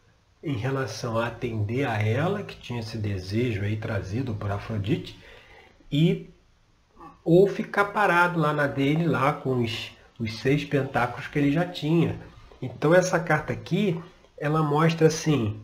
em 0.42 0.56
relação 0.56 1.18
a 1.18 1.28
atender 1.28 1.86
a 1.86 2.02
ela, 2.02 2.42
que 2.42 2.56
tinha 2.56 2.80
esse 2.80 2.98
desejo 2.98 3.62
aí 3.62 3.76
trazido 3.76 4.34
por 4.34 4.50
Afrodite, 4.50 5.18
e 5.90 6.28
ou 7.24 7.48
ficar 7.48 7.86
parado 7.86 8.38
lá 8.38 8.52
na 8.52 8.66
dele, 8.66 9.06
lá 9.06 9.32
com 9.32 9.62
os, 9.62 9.90
os 10.18 10.38
seis 10.40 10.62
pentáculos 10.64 11.26
que 11.26 11.38
ele 11.38 11.50
já 11.50 11.64
tinha. 11.64 12.20
Então 12.60 12.94
essa 12.94 13.18
carta 13.18 13.54
aqui, 13.54 13.98
ela 14.36 14.62
mostra 14.62 15.06
assim, 15.06 15.58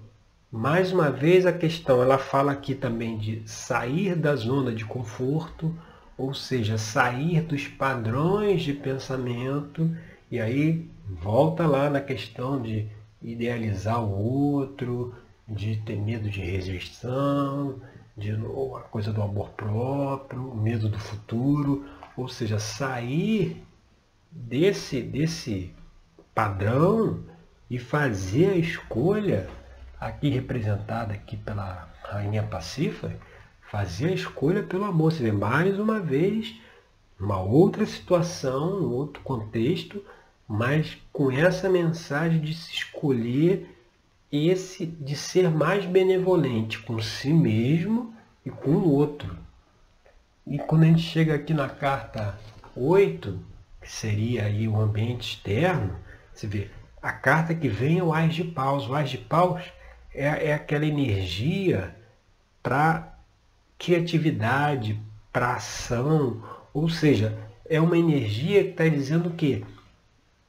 mais 0.52 0.92
uma 0.92 1.11
vez 1.11 1.47
a 1.47 1.52
questão, 1.52 2.02
ela 2.02 2.19
fala 2.19 2.50
aqui 2.50 2.75
também 2.75 3.16
de 3.16 3.49
sair 3.49 4.16
da 4.16 4.35
zona 4.35 4.73
de 4.73 4.85
conforto, 4.85 5.73
ou 6.19 6.35
seja, 6.35 6.76
sair 6.76 7.42
dos 7.42 7.69
padrões 7.69 8.62
de 8.62 8.73
pensamento 8.73 9.88
e 10.30 10.40
aí 10.40 10.88
volta 11.09 11.66
lá 11.66 11.88
na 11.88 12.00
questão 12.00 12.61
de 12.61 12.88
idealizar 13.23 14.02
o 14.02 14.11
outro, 14.11 15.14
de 15.49 15.76
ter 15.76 15.97
medo 15.97 16.28
de 16.28 16.40
rejeição, 16.40 17.80
de 18.16 18.33
a 18.33 18.80
coisa 18.90 19.12
do 19.12 19.23
amor 19.23 19.50
próprio, 19.50 20.54
medo 20.54 20.88
do 20.88 20.99
futuro, 20.99 21.87
ou 22.16 22.28
seja, 22.28 22.59
sair 22.59 23.62
desse 24.30 25.00
desse 25.00 25.73
padrão 26.35 27.21
e 27.71 27.78
fazer 27.78 28.50
a 28.50 28.57
escolha 28.57 29.49
aqui 30.00 30.30
representada 30.30 31.12
aqui 31.12 31.37
pela 31.37 31.88
rainha 32.02 32.42
Pacífica, 32.42 33.14
fazer 33.71 34.09
a 34.09 34.14
escolha 34.14 34.62
pelo 34.62 34.85
amor. 34.85 35.12
Você 35.12 35.23
vê 35.23 35.33
mais 35.33 35.78
uma 35.78 36.00
vez 36.00 36.59
uma 37.19 37.38
outra 37.38 37.85
situação, 37.85 38.80
um 38.80 38.92
outro 38.92 39.23
contexto, 39.23 40.02
mas 40.49 40.97
com 41.12 41.30
essa 41.30 41.69
mensagem 41.69 42.40
de 42.40 42.54
se 42.54 42.73
escolher 42.73 43.76
esse 44.33 44.87
de 44.87 45.16
ser 45.16 45.50
mais 45.50 45.85
benevolente 45.85 46.78
com 46.78 47.00
si 47.00 47.33
mesmo 47.33 48.14
e 48.47 48.50
com 48.50 48.71
o 48.71 48.90
outro. 48.90 49.37
E 50.47 50.59
quando 50.59 50.85
a 50.85 50.87
gente 50.87 51.02
chega 51.02 51.35
aqui 51.35 51.52
na 51.52 51.69
carta 51.69 52.38
8, 52.75 53.38
que 53.80 53.90
seria 53.90 54.47
aí 54.47 54.66
o 54.66 54.80
ambiente 54.80 55.37
externo, 55.37 55.97
você 56.33 56.47
vê, 56.47 56.71
a 57.02 57.12
carta 57.12 57.54
que 57.54 57.69
vem 57.69 57.99
é 57.99 58.02
o 58.02 58.12
Ais 58.12 58.35
de 58.35 58.45
Paus. 58.45 58.88
O 58.88 58.95
Ais 58.95 59.11
de 59.11 59.19
Paus 59.19 59.62
é, 60.14 60.49
é 60.49 60.55
aquela 60.55 60.87
energia 60.87 61.95
para 62.62 63.19
criatividade, 63.79 65.00
para 65.33 65.55
ação, 65.55 66.43
ou 66.75 66.88
seja, 66.88 67.37
é 67.69 67.81
uma 67.81 67.97
energia 67.97 68.64
que 68.64 68.71
está 68.71 68.88
dizendo 68.88 69.31
que 69.31 69.64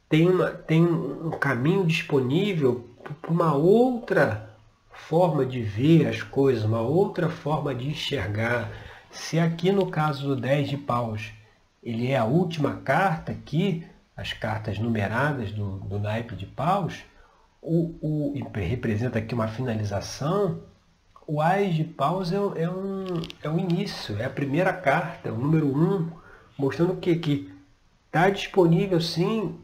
tem, 0.10 0.30
uma, 0.30 0.50
tem 0.50 0.84
um 0.84 1.32
caminho 1.32 1.86
disponível 1.86 2.90
para 3.22 3.32
uma 3.32 3.54
outra 3.54 4.50
forma 4.92 5.46
de 5.46 5.62
ver 5.62 6.08
as 6.08 6.22
coisas, 6.22 6.64
uma 6.64 6.82
outra 6.82 7.30
forma 7.30 7.74
de 7.74 7.90
enxergar. 7.90 8.70
Se 9.10 9.40
aqui 9.40 9.72
no 9.72 9.88
caso 9.88 10.28
do 10.28 10.36
10 10.36 10.70
de 10.70 10.78
paus, 10.78 11.32
ele 11.84 12.12
é 12.12 12.18
a 12.18 12.26
última 12.26 12.76
carta 12.76 13.32
aqui, 13.32 13.86
as 14.16 14.34
cartas 14.34 14.78
numeradas 14.78 15.52
do, 15.52 15.78
do 15.80 16.00
naipe 16.00 16.36
de 16.36 16.46
paus, 16.46 17.04
o, 17.62 17.96
o, 18.02 18.34
representa 18.56 19.20
aqui 19.20 19.36
uma 19.36 19.48
finalização, 19.48 20.62
o 21.28 21.40
Ais 21.40 21.76
de 21.76 21.84
Paus 21.84 22.32
é, 22.32 22.36
é, 22.36 22.70
um, 22.70 23.06
é 23.44 23.50
o 23.50 23.60
início, 23.60 24.18
é 24.20 24.26
a 24.26 24.30
primeira 24.30 24.74
carta, 24.74 25.30
é 25.30 25.32
o 25.32 25.38
número 25.38 25.68
1, 25.68 25.96
um, 25.96 26.10
mostrando 26.58 26.96
que 26.98 27.54
está 28.08 28.30
disponível 28.30 29.00
sim 29.00 29.60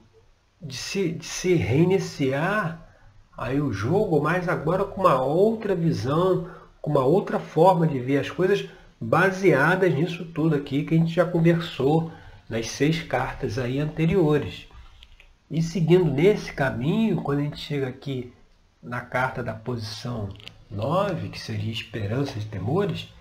de 0.61 0.77
se, 0.77 1.11
de 1.11 1.25
se 1.25 1.55
reiniciar 1.55 2.87
aí 3.35 3.59
o 3.59 3.73
jogo, 3.73 4.21
mas 4.21 4.47
agora 4.47 4.85
com 4.85 5.01
uma 5.01 5.21
outra 5.21 5.75
visão, 5.75 6.49
com 6.81 6.91
uma 6.91 7.03
outra 7.03 7.39
forma 7.39 7.85
de 7.87 7.99
ver 7.99 8.19
as 8.19 8.29
coisas, 8.29 8.69
baseadas 8.99 9.93
nisso 9.93 10.25
tudo 10.25 10.55
aqui 10.55 10.83
que 10.83 10.95
a 10.95 10.97
gente 10.97 11.13
já 11.13 11.25
conversou 11.25 12.11
nas 12.49 12.69
seis 12.69 13.01
cartas 13.01 13.59
aí 13.59 13.79
anteriores. 13.79 14.67
E 15.49 15.61
seguindo 15.61 16.11
nesse 16.11 16.51
caminho, 16.51 17.21
quando 17.21 17.39
a 17.39 17.43
gente 17.43 17.57
chega 17.57 17.87
aqui 17.87 18.33
na 18.83 18.99
carta 18.99 19.41
da 19.41 19.53
posição 19.53 20.27
9, 20.69 21.29
que 21.29 21.39
seria 21.39 21.71
esperança 21.71 22.37
e 22.37 22.43
temores, 22.43 23.13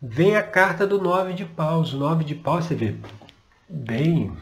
vem 0.00 0.36
a 0.36 0.42
carta 0.42 0.86
do 0.86 1.02
9 1.02 1.32
de 1.32 1.44
paus. 1.44 1.92
O 1.92 1.98
9 1.98 2.22
de 2.22 2.36
paus, 2.36 2.66
você 2.66 2.76
vê 2.76 2.94
bem, 3.68 4.32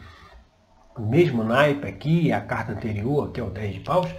o 0.95 1.01
mesmo 1.01 1.43
naipe 1.43 1.87
aqui, 1.87 2.31
a 2.31 2.39
carta 2.39 2.73
anterior, 2.73 3.31
que 3.31 3.39
é 3.39 3.43
o 3.43 3.49
10 3.49 3.73
de 3.73 3.79
paus, 3.79 4.09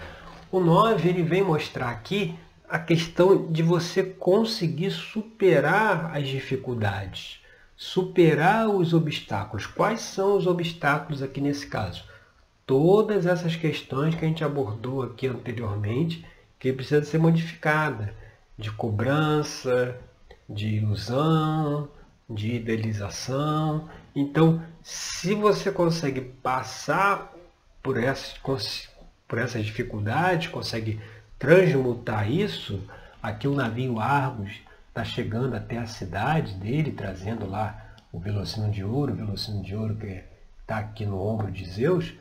o 0.51 0.59
9 0.59 1.09
ele 1.09 1.23
vem 1.23 1.45
mostrar 1.45 1.91
aqui 1.91 2.37
a 2.69 2.81
questão 2.81 3.47
de 3.47 3.63
você 3.63 4.03
conseguir 4.03 4.91
superar 4.91 6.17
as 6.17 6.27
dificuldades, 6.27 7.41
superar 7.77 8.69
os 8.69 8.93
obstáculos. 8.93 9.67
Quais 9.67 10.01
são 10.01 10.37
os 10.37 10.49
obstáculos 10.49 11.23
aqui 11.23 11.41
nesse 11.41 11.69
caso? 11.69 12.10
Todas 12.71 13.27
essas 13.27 13.57
questões 13.57 14.15
que 14.15 14.25
a 14.25 14.29
gente 14.29 14.45
abordou 14.45 15.03
aqui 15.03 15.27
anteriormente, 15.27 16.25
que 16.57 16.73
precisa 16.73 17.05
ser 17.05 17.19
modificada, 17.19 18.15
de 18.57 18.71
cobrança, 18.71 19.99
de 20.49 20.77
ilusão, 20.77 21.89
de 22.29 22.55
idealização. 22.55 23.91
Então, 24.15 24.63
se 24.85 25.35
você 25.35 25.73
consegue 25.73 26.21
passar 26.21 27.35
por 27.83 28.01
essas 28.01 28.39
por 29.27 29.39
essas 29.39 29.65
dificuldades, 29.65 30.47
consegue 30.47 31.01
transmutar 31.41 32.31
isso, 32.31 32.81
aqui 33.21 33.49
o 33.49 33.55
navio 33.57 33.99
Argos 33.99 34.61
está 34.87 35.03
chegando 35.03 35.57
até 35.57 35.77
a 35.77 35.89
cidade 35.89 36.55
dele, 36.55 36.93
trazendo 36.93 37.51
lá 37.51 37.97
o 38.13 38.21
velocino 38.21 38.71
de 38.71 38.85
ouro, 38.85 39.13
o 39.13 39.17
velocino 39.17 39.61
de 39.61 39.75
ouro 39.75 39.97
que 39.97 40.23
está 40.61 40.79
aqui 40.79 41.05
no 41.05 41.21
ombro 41.21 41.51
de 41.51 41.65
Zeus. 41.69 42.15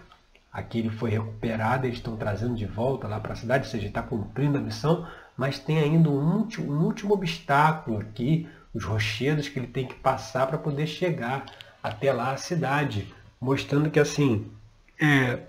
Aqui 0.52 0.80
ele 0.80 0.90
foi 0.90 1.12
recuperado, 1.12 1.86
eles 1.86 1.98
estão 1.98 2.18
trazendo 2.18 2.56
de 2.56 2.66
volta 2.66 3.08
lá 3.08 3.20
para 3.20 3.34
a 3.34 3.36
cidade, 3.36 3.66
ou 3.66 3.72
seja, 3.72 3.88
está 3.88 4.02
cumprindo 4.02 4.58
a 4.58 4.62
missão, 4.62 5.08
mas 5.38 5.60
tem 5.60 5.80
ainda 5.80 6.10
um 6.10 6.38
último, 6.38 6.74
um 6.74 6.86
último 6.86 7.14
obstáculo 7.14 8.00
aqui, 8.00 8.50
os 8.74 8.84
rochedos 8.84 9.48
que 9.48 9.60
ele 9.60 9.68
tem 9.68 9.88
que 9.88 9.96
passar 9.96 10.48
para 10.48 10.58
poder 10.58 10.88
chegar 10.88 11.46
até 11.82 12.12
lá 12.12 12.32
a 12.32 12.38
cidade, 12.38 13.14
mostrando 13.40 13.92
que 13.92 14.00
assim, 14.00 14.52
é, 15.00 15.40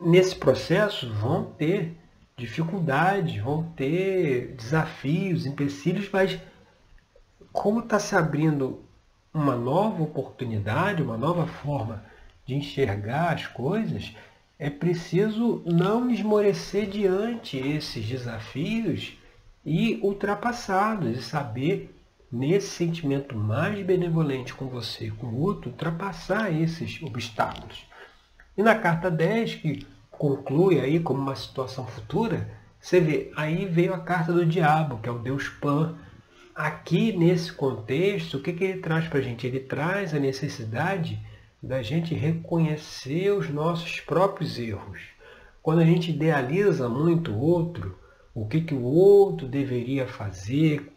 nesse 0.00 0.36
processo 0.36 1.12
vão 1.14 1.44
ter 1.44 1.96
dificuldades, 2.36 3.42
vão 3.42 3.64
ter 3.76 4.54
desafios, 4.54 5.44
empecilhos, 5.44 6.08
mas 6.12 6.38
como 7.52 7.80
está 7.80 7.98
se 7.98 8.14
abrindo 8.14 8.80
uma 9.34 9.56
nova 9.56 10.02
oportunidade, 10.02 11.02
uma 11.02 11.16
nova 11.16 11.46
forma 11.46 12.04
de 12.48 12.54
enxergar 12.54 13.34
as 13.34 13.46
coisas, 13.46 14.16
é 14.58 14.70
preciso 14.70 15.62
não 15.66 16.10
esmorecer 16.10 16.88
diante 16.88 17.58
esses 17.58 18.06
desafios 18.06 19.18
e 19.66 20.00
ultrapassá-los 20.02 21.18
e 21.18 21.22
saber 21.22 21.94
nesse 22.32 22.68
sentimento 22.68 23.36
mais 23.36 23.84
benevolente 23.84 24.54
com 24.54 24.66
você 24.66 25.08
e 25.08 25.10
com 25.10 25.26
o 25.26 25.40
outro, 25.40 25.70
ultrapassar 25.70 26.50
esses 26.50 27.02
obstáculos. 27.02 27.86
E 28.56 28.62
na 28.62 28.74
carta 28.74 29.10
10, 29.10 29.56
que 29.56 29.86
conclui 30.10 30.80
aí 30.80 31.00
como 31.00 31.20
uma 31.20 31.36
situação 31.36 31.86
futura, 31.86 32.48
você 32.80 32.98
vê, 32.98 33.30
aí 33.36 33.66
veio 33.66 33.92
a 33.92 34.00
carta 34.00 34.32
do 34.32 34.46
diabo, 34.46 35.00
que 35.02 35.08
é 35.08 35.12
o 35.12 35.18
Deus 35.18 35.50
Pan. 35.50 35.98
Aqui, 36.54 37.12
nesse 37.12 37.52
contexto, 37.52 38.38
o 38.38 38.42
que, 38.42 38.54
que 38.54 38.64
ele 38.64 38.80
traz 38.80 39.06
para 39.06 39.18
a 39.18 39.22
gente? 39.22 39.46
Ele 39.46 39.60
traz 39.60 40.14
a 40.14 40.18
necessidade 40.18 41.20
da 41.62 41.82
gente 41.82 42.14
reconhecer 42.14 43.30
os 43.32 43.48
nossos 43.50 44.00
próprios 44.00 44.58
erros. 44.58 45.00
Quando 45.62 45.80
a 45.80 45.84
gente 45.84 46.10
idealiza 46.10 46.88
muito 46.88 47.32
o 47.32 47.40
outro, 47.40 47.98
o 48.34 48.46
que, 48.46 48.60
que 48.60 48.74
o 48.74 48.82
outro 48.82 49.46
deveria 49.46 50.06
fazer, 50.06 50.92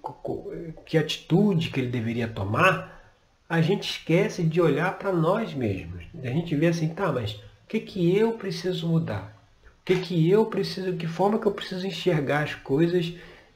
que 0.86 0.98
atitude 0.98 1.70
que 1.70 1.80
ele 1.80 1.90
deveria 1.90 2.28
tomar, 2.28 3.02
a 3.50 3.62
gente 3.62 3.90
esquece 3.90 4.44
de 4.44 4.62
olhar 4.62 4.98
para 4.98 5.12
nós 5.12 5.54
mesmos. 5.54 6.06
A 6.24 6.28
gente 6.28 6.56
vê 6.56 6.68
assim, 6.68 6.90
tá, 6.90 7.12
mas 7.12 7.40
que, 7.72 7.80
que 7.80 8.18
eu 8.18 8.34
preciso 8.34 8.86
mudar? 8.86 9.34
O 9.64 9.86
que, 9.86 9.96
que 9.96 10.30
eu 10.30 10.46
preciso, 10.46 10.94
que 10.98 11.08
forma 11.08 11.40
que 11.40 11.46
eu 11.46 11.54
preciso 11.54 11.88
enxergar 11.88 12.44
as 12.44 12.54
coisas 12.54 13.14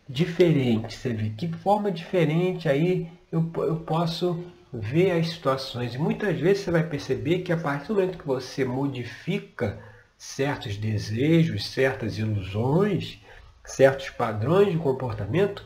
diferentes? 0.07 0.97
Você 0.99 1.11
vê, 1.11 1.31
que 1.31 1.49
forma 1.49 1.91
diferente 1.91 2.69
aí 2.69 3.09
eu, 3.29 3.51
eu 3.57 3.75
posso 3.75 4.41
ver 4.79 5.11
as 5.11 5.29
situações. 5.29 5.95
E 5.95 5.97
muitas 5.97 6.39
vezes 6.39 6.63
você 6.63 6.71
vai 6.71 6.83
perceber 6.83 7.39
que 7.39 7.51
a 7.51 7.57
partir 7.57 7.87
do 7.87 7.95
momento 7.95 8.17
que 8.17 8.27
você 8.27 8.63
modifica 8.65 9.79
certos 10.17 10.77
desejos, 10.77 11.67
certas 11.67 12.17
ilusões, 12.17 13.19
certos 13.63 14.09
padrões 14.09 14.71
de 14.71 14.77
comportamento, 14.77 15.65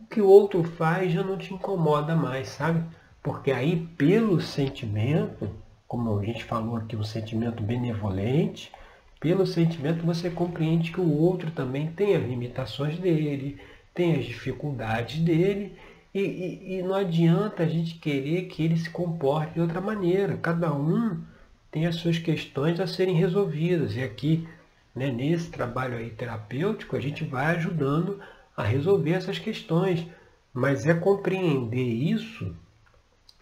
o 0.00 0.06
que 0.06 0.20
o 0.20 0.28
outro 0.28 0.62
faz 0.64 1.12
já 1.12 1.22
não 1.22 1.38
te 1.38 1.52
incomoda 1.54 2.14
mais, 2.14 2.48
sabe? 2.48 2.82
Porque 3.22 3.50
aí, 3.50 3.88
pelo 3.96 4.40
sentimento, 4.40 5.50
como 5.86 6.18
a 6.18 6.24
gente 6.24 6.44
falou 6.44 6.76
aqui, 6.76 6.96
um 6.96 7.04
sentimento 7.04 7.62
benevolente, 7.62 8.70
pelo 9.20 9.46
sentimento 9.46 10.04
você 10.04 10.28
compreende 10.28 10.92
que 10.92 11.00
o 11.00 11.18
outro 11.18 11.50
também 11.50 11.90
tem 11.92 12.14
as 12.14 12.22
limitações 12.22 12.98
dele, 12.98 13.58
tem 13.94 14.16
as 14.16 14.24
dificuldades 14.26 15.20
dele, 15.20 15.74
e, 16.14 16.20
e, 16.20 16.78
e 16.78 16.82
não 16.82 16.94
adianta 16.94 17.64
a 17.64 17.66
gente 17.66 17.96
querer 17.96 18.42
que 18.42 18.62
ele 18.62 18.78
se 18.78 18.88
comporte 18.88 19.54
de 19.54 19.60
outra 19.60 19.80
maneira. 19.80 20.36
Cada 20.36 20.72
um 20.72 21.20
tem 21.72 21.86
as 21.86 21.96
suas 21.96 22.18
questões 22.18 22.78
a 22.78 22.86
serem 22.86 23.16
resolvidas. 23.16 23.96
E 23.96 24.02
aqui, 24.02 24.48
né, 24.94 25.10
nesse 25.10 25.50
trabalho 25.50 25.96
aí 25.96 26.10
terapêutico, 26.10 26.94
a 26.94 27.00
gente 27.00 27.24
vai 27.24 27.56
ajudando 27.56 28.20
a 28.56 28.62
resolver 28.62 29.10
essas 29.10 29.40
questões. 29.40 30.06
Mas 30.52 30.86
é 30.86 30.94
compreender 30.94 31.82
isso 31.82 32.54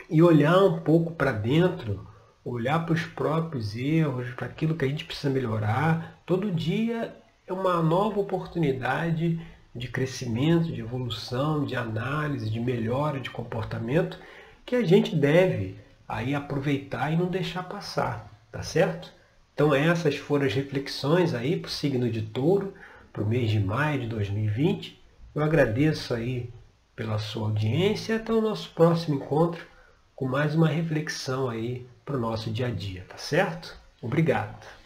e 0.08 0.22
olhar 0.22 0.58
um 0.64 0.80
pouco 0.80 1.12
para 1.12 1.30
dentro, 1.30 2.06
olhar 2.42 2.86
para 2.86 2.94
os 2.94 3.04
próprios 3.04 3.76
erros, 3.76 4.30
para 4.30 4.46
aquilo 4.46 4.74
que 4.74 4.86
a 4.86 4.88
gente 4.88 5.04
precisa 5.04 5.28
melhorar. 5.28 6.22
Todo 6.24 6.50
dia 6.50 7.14
é 7.46 7.52
uma 7.52 7.82
nova 7.82 8.18
oportunidade 8.18 9.38
de 9.74 9.88
crescimento, 9.88 10.72
de 10.72 10.80
evolução, 10.80 11.64
de 11.64 11.74
análise, 11.74 12.50
de 12.50 12.60
melhora 12.60 13.20
de 13.20 13.30
comportamento 13.30 14.18
que 14.64 14.76
a 14.76 14.84
gente 14.84 15.16
deve 15.16 15.76
aí 16.08 16.34
aproveitar 16.34 17.10
e 17.12 17.16
não 17.16 17.26
deixar 17.26 17.62
passar, 17.62 18.30
tá 18.50 18.62
certo? 18.62 19.12
Então 19.54 19.74
essas 19.74 20.16
foram 20.16 20.46
as 20.46 20.54
reflexões 20.54 21.34
aí 21.34 21.56
para 21.56 21.68
o 21.68 21.70
signo 21.70 22.10
de 22.10 22.22
touro, 22.22 22.74
para 23.12 23.22
o 23.22 23.26
mês 23.26 23.50
de 23.50 23.60
maio 23.60 24.00
de 24.00 24.06
2020. 24.08 25.00
Eu 25.34 25.42
agradeço 25.42 26.14
aí 26.14 26.50
pela 26.94 27.18
sua 27.18 27.48
audiência. 27.48 28.16
Até 28.16 28.32
o 28.32 28.40
nosso 28.40 28.70
próximo 28.70 29.16
encontro 29.16 29.66
com 30.14 30.26
mais 30.26 30.54
uma 30.54 30.68
reflexão 30.68 31.48
aí 31.48 31.86
para 32.04 32.16
o 32.16 32.20
nosso 32.20 32.50
dia 32.50 32.66
a 32.66 32.70
dia, 32.70 33.04
tá 33.08 33.16
certo? 33.16 33.76
Obrigado. 34.00 34.81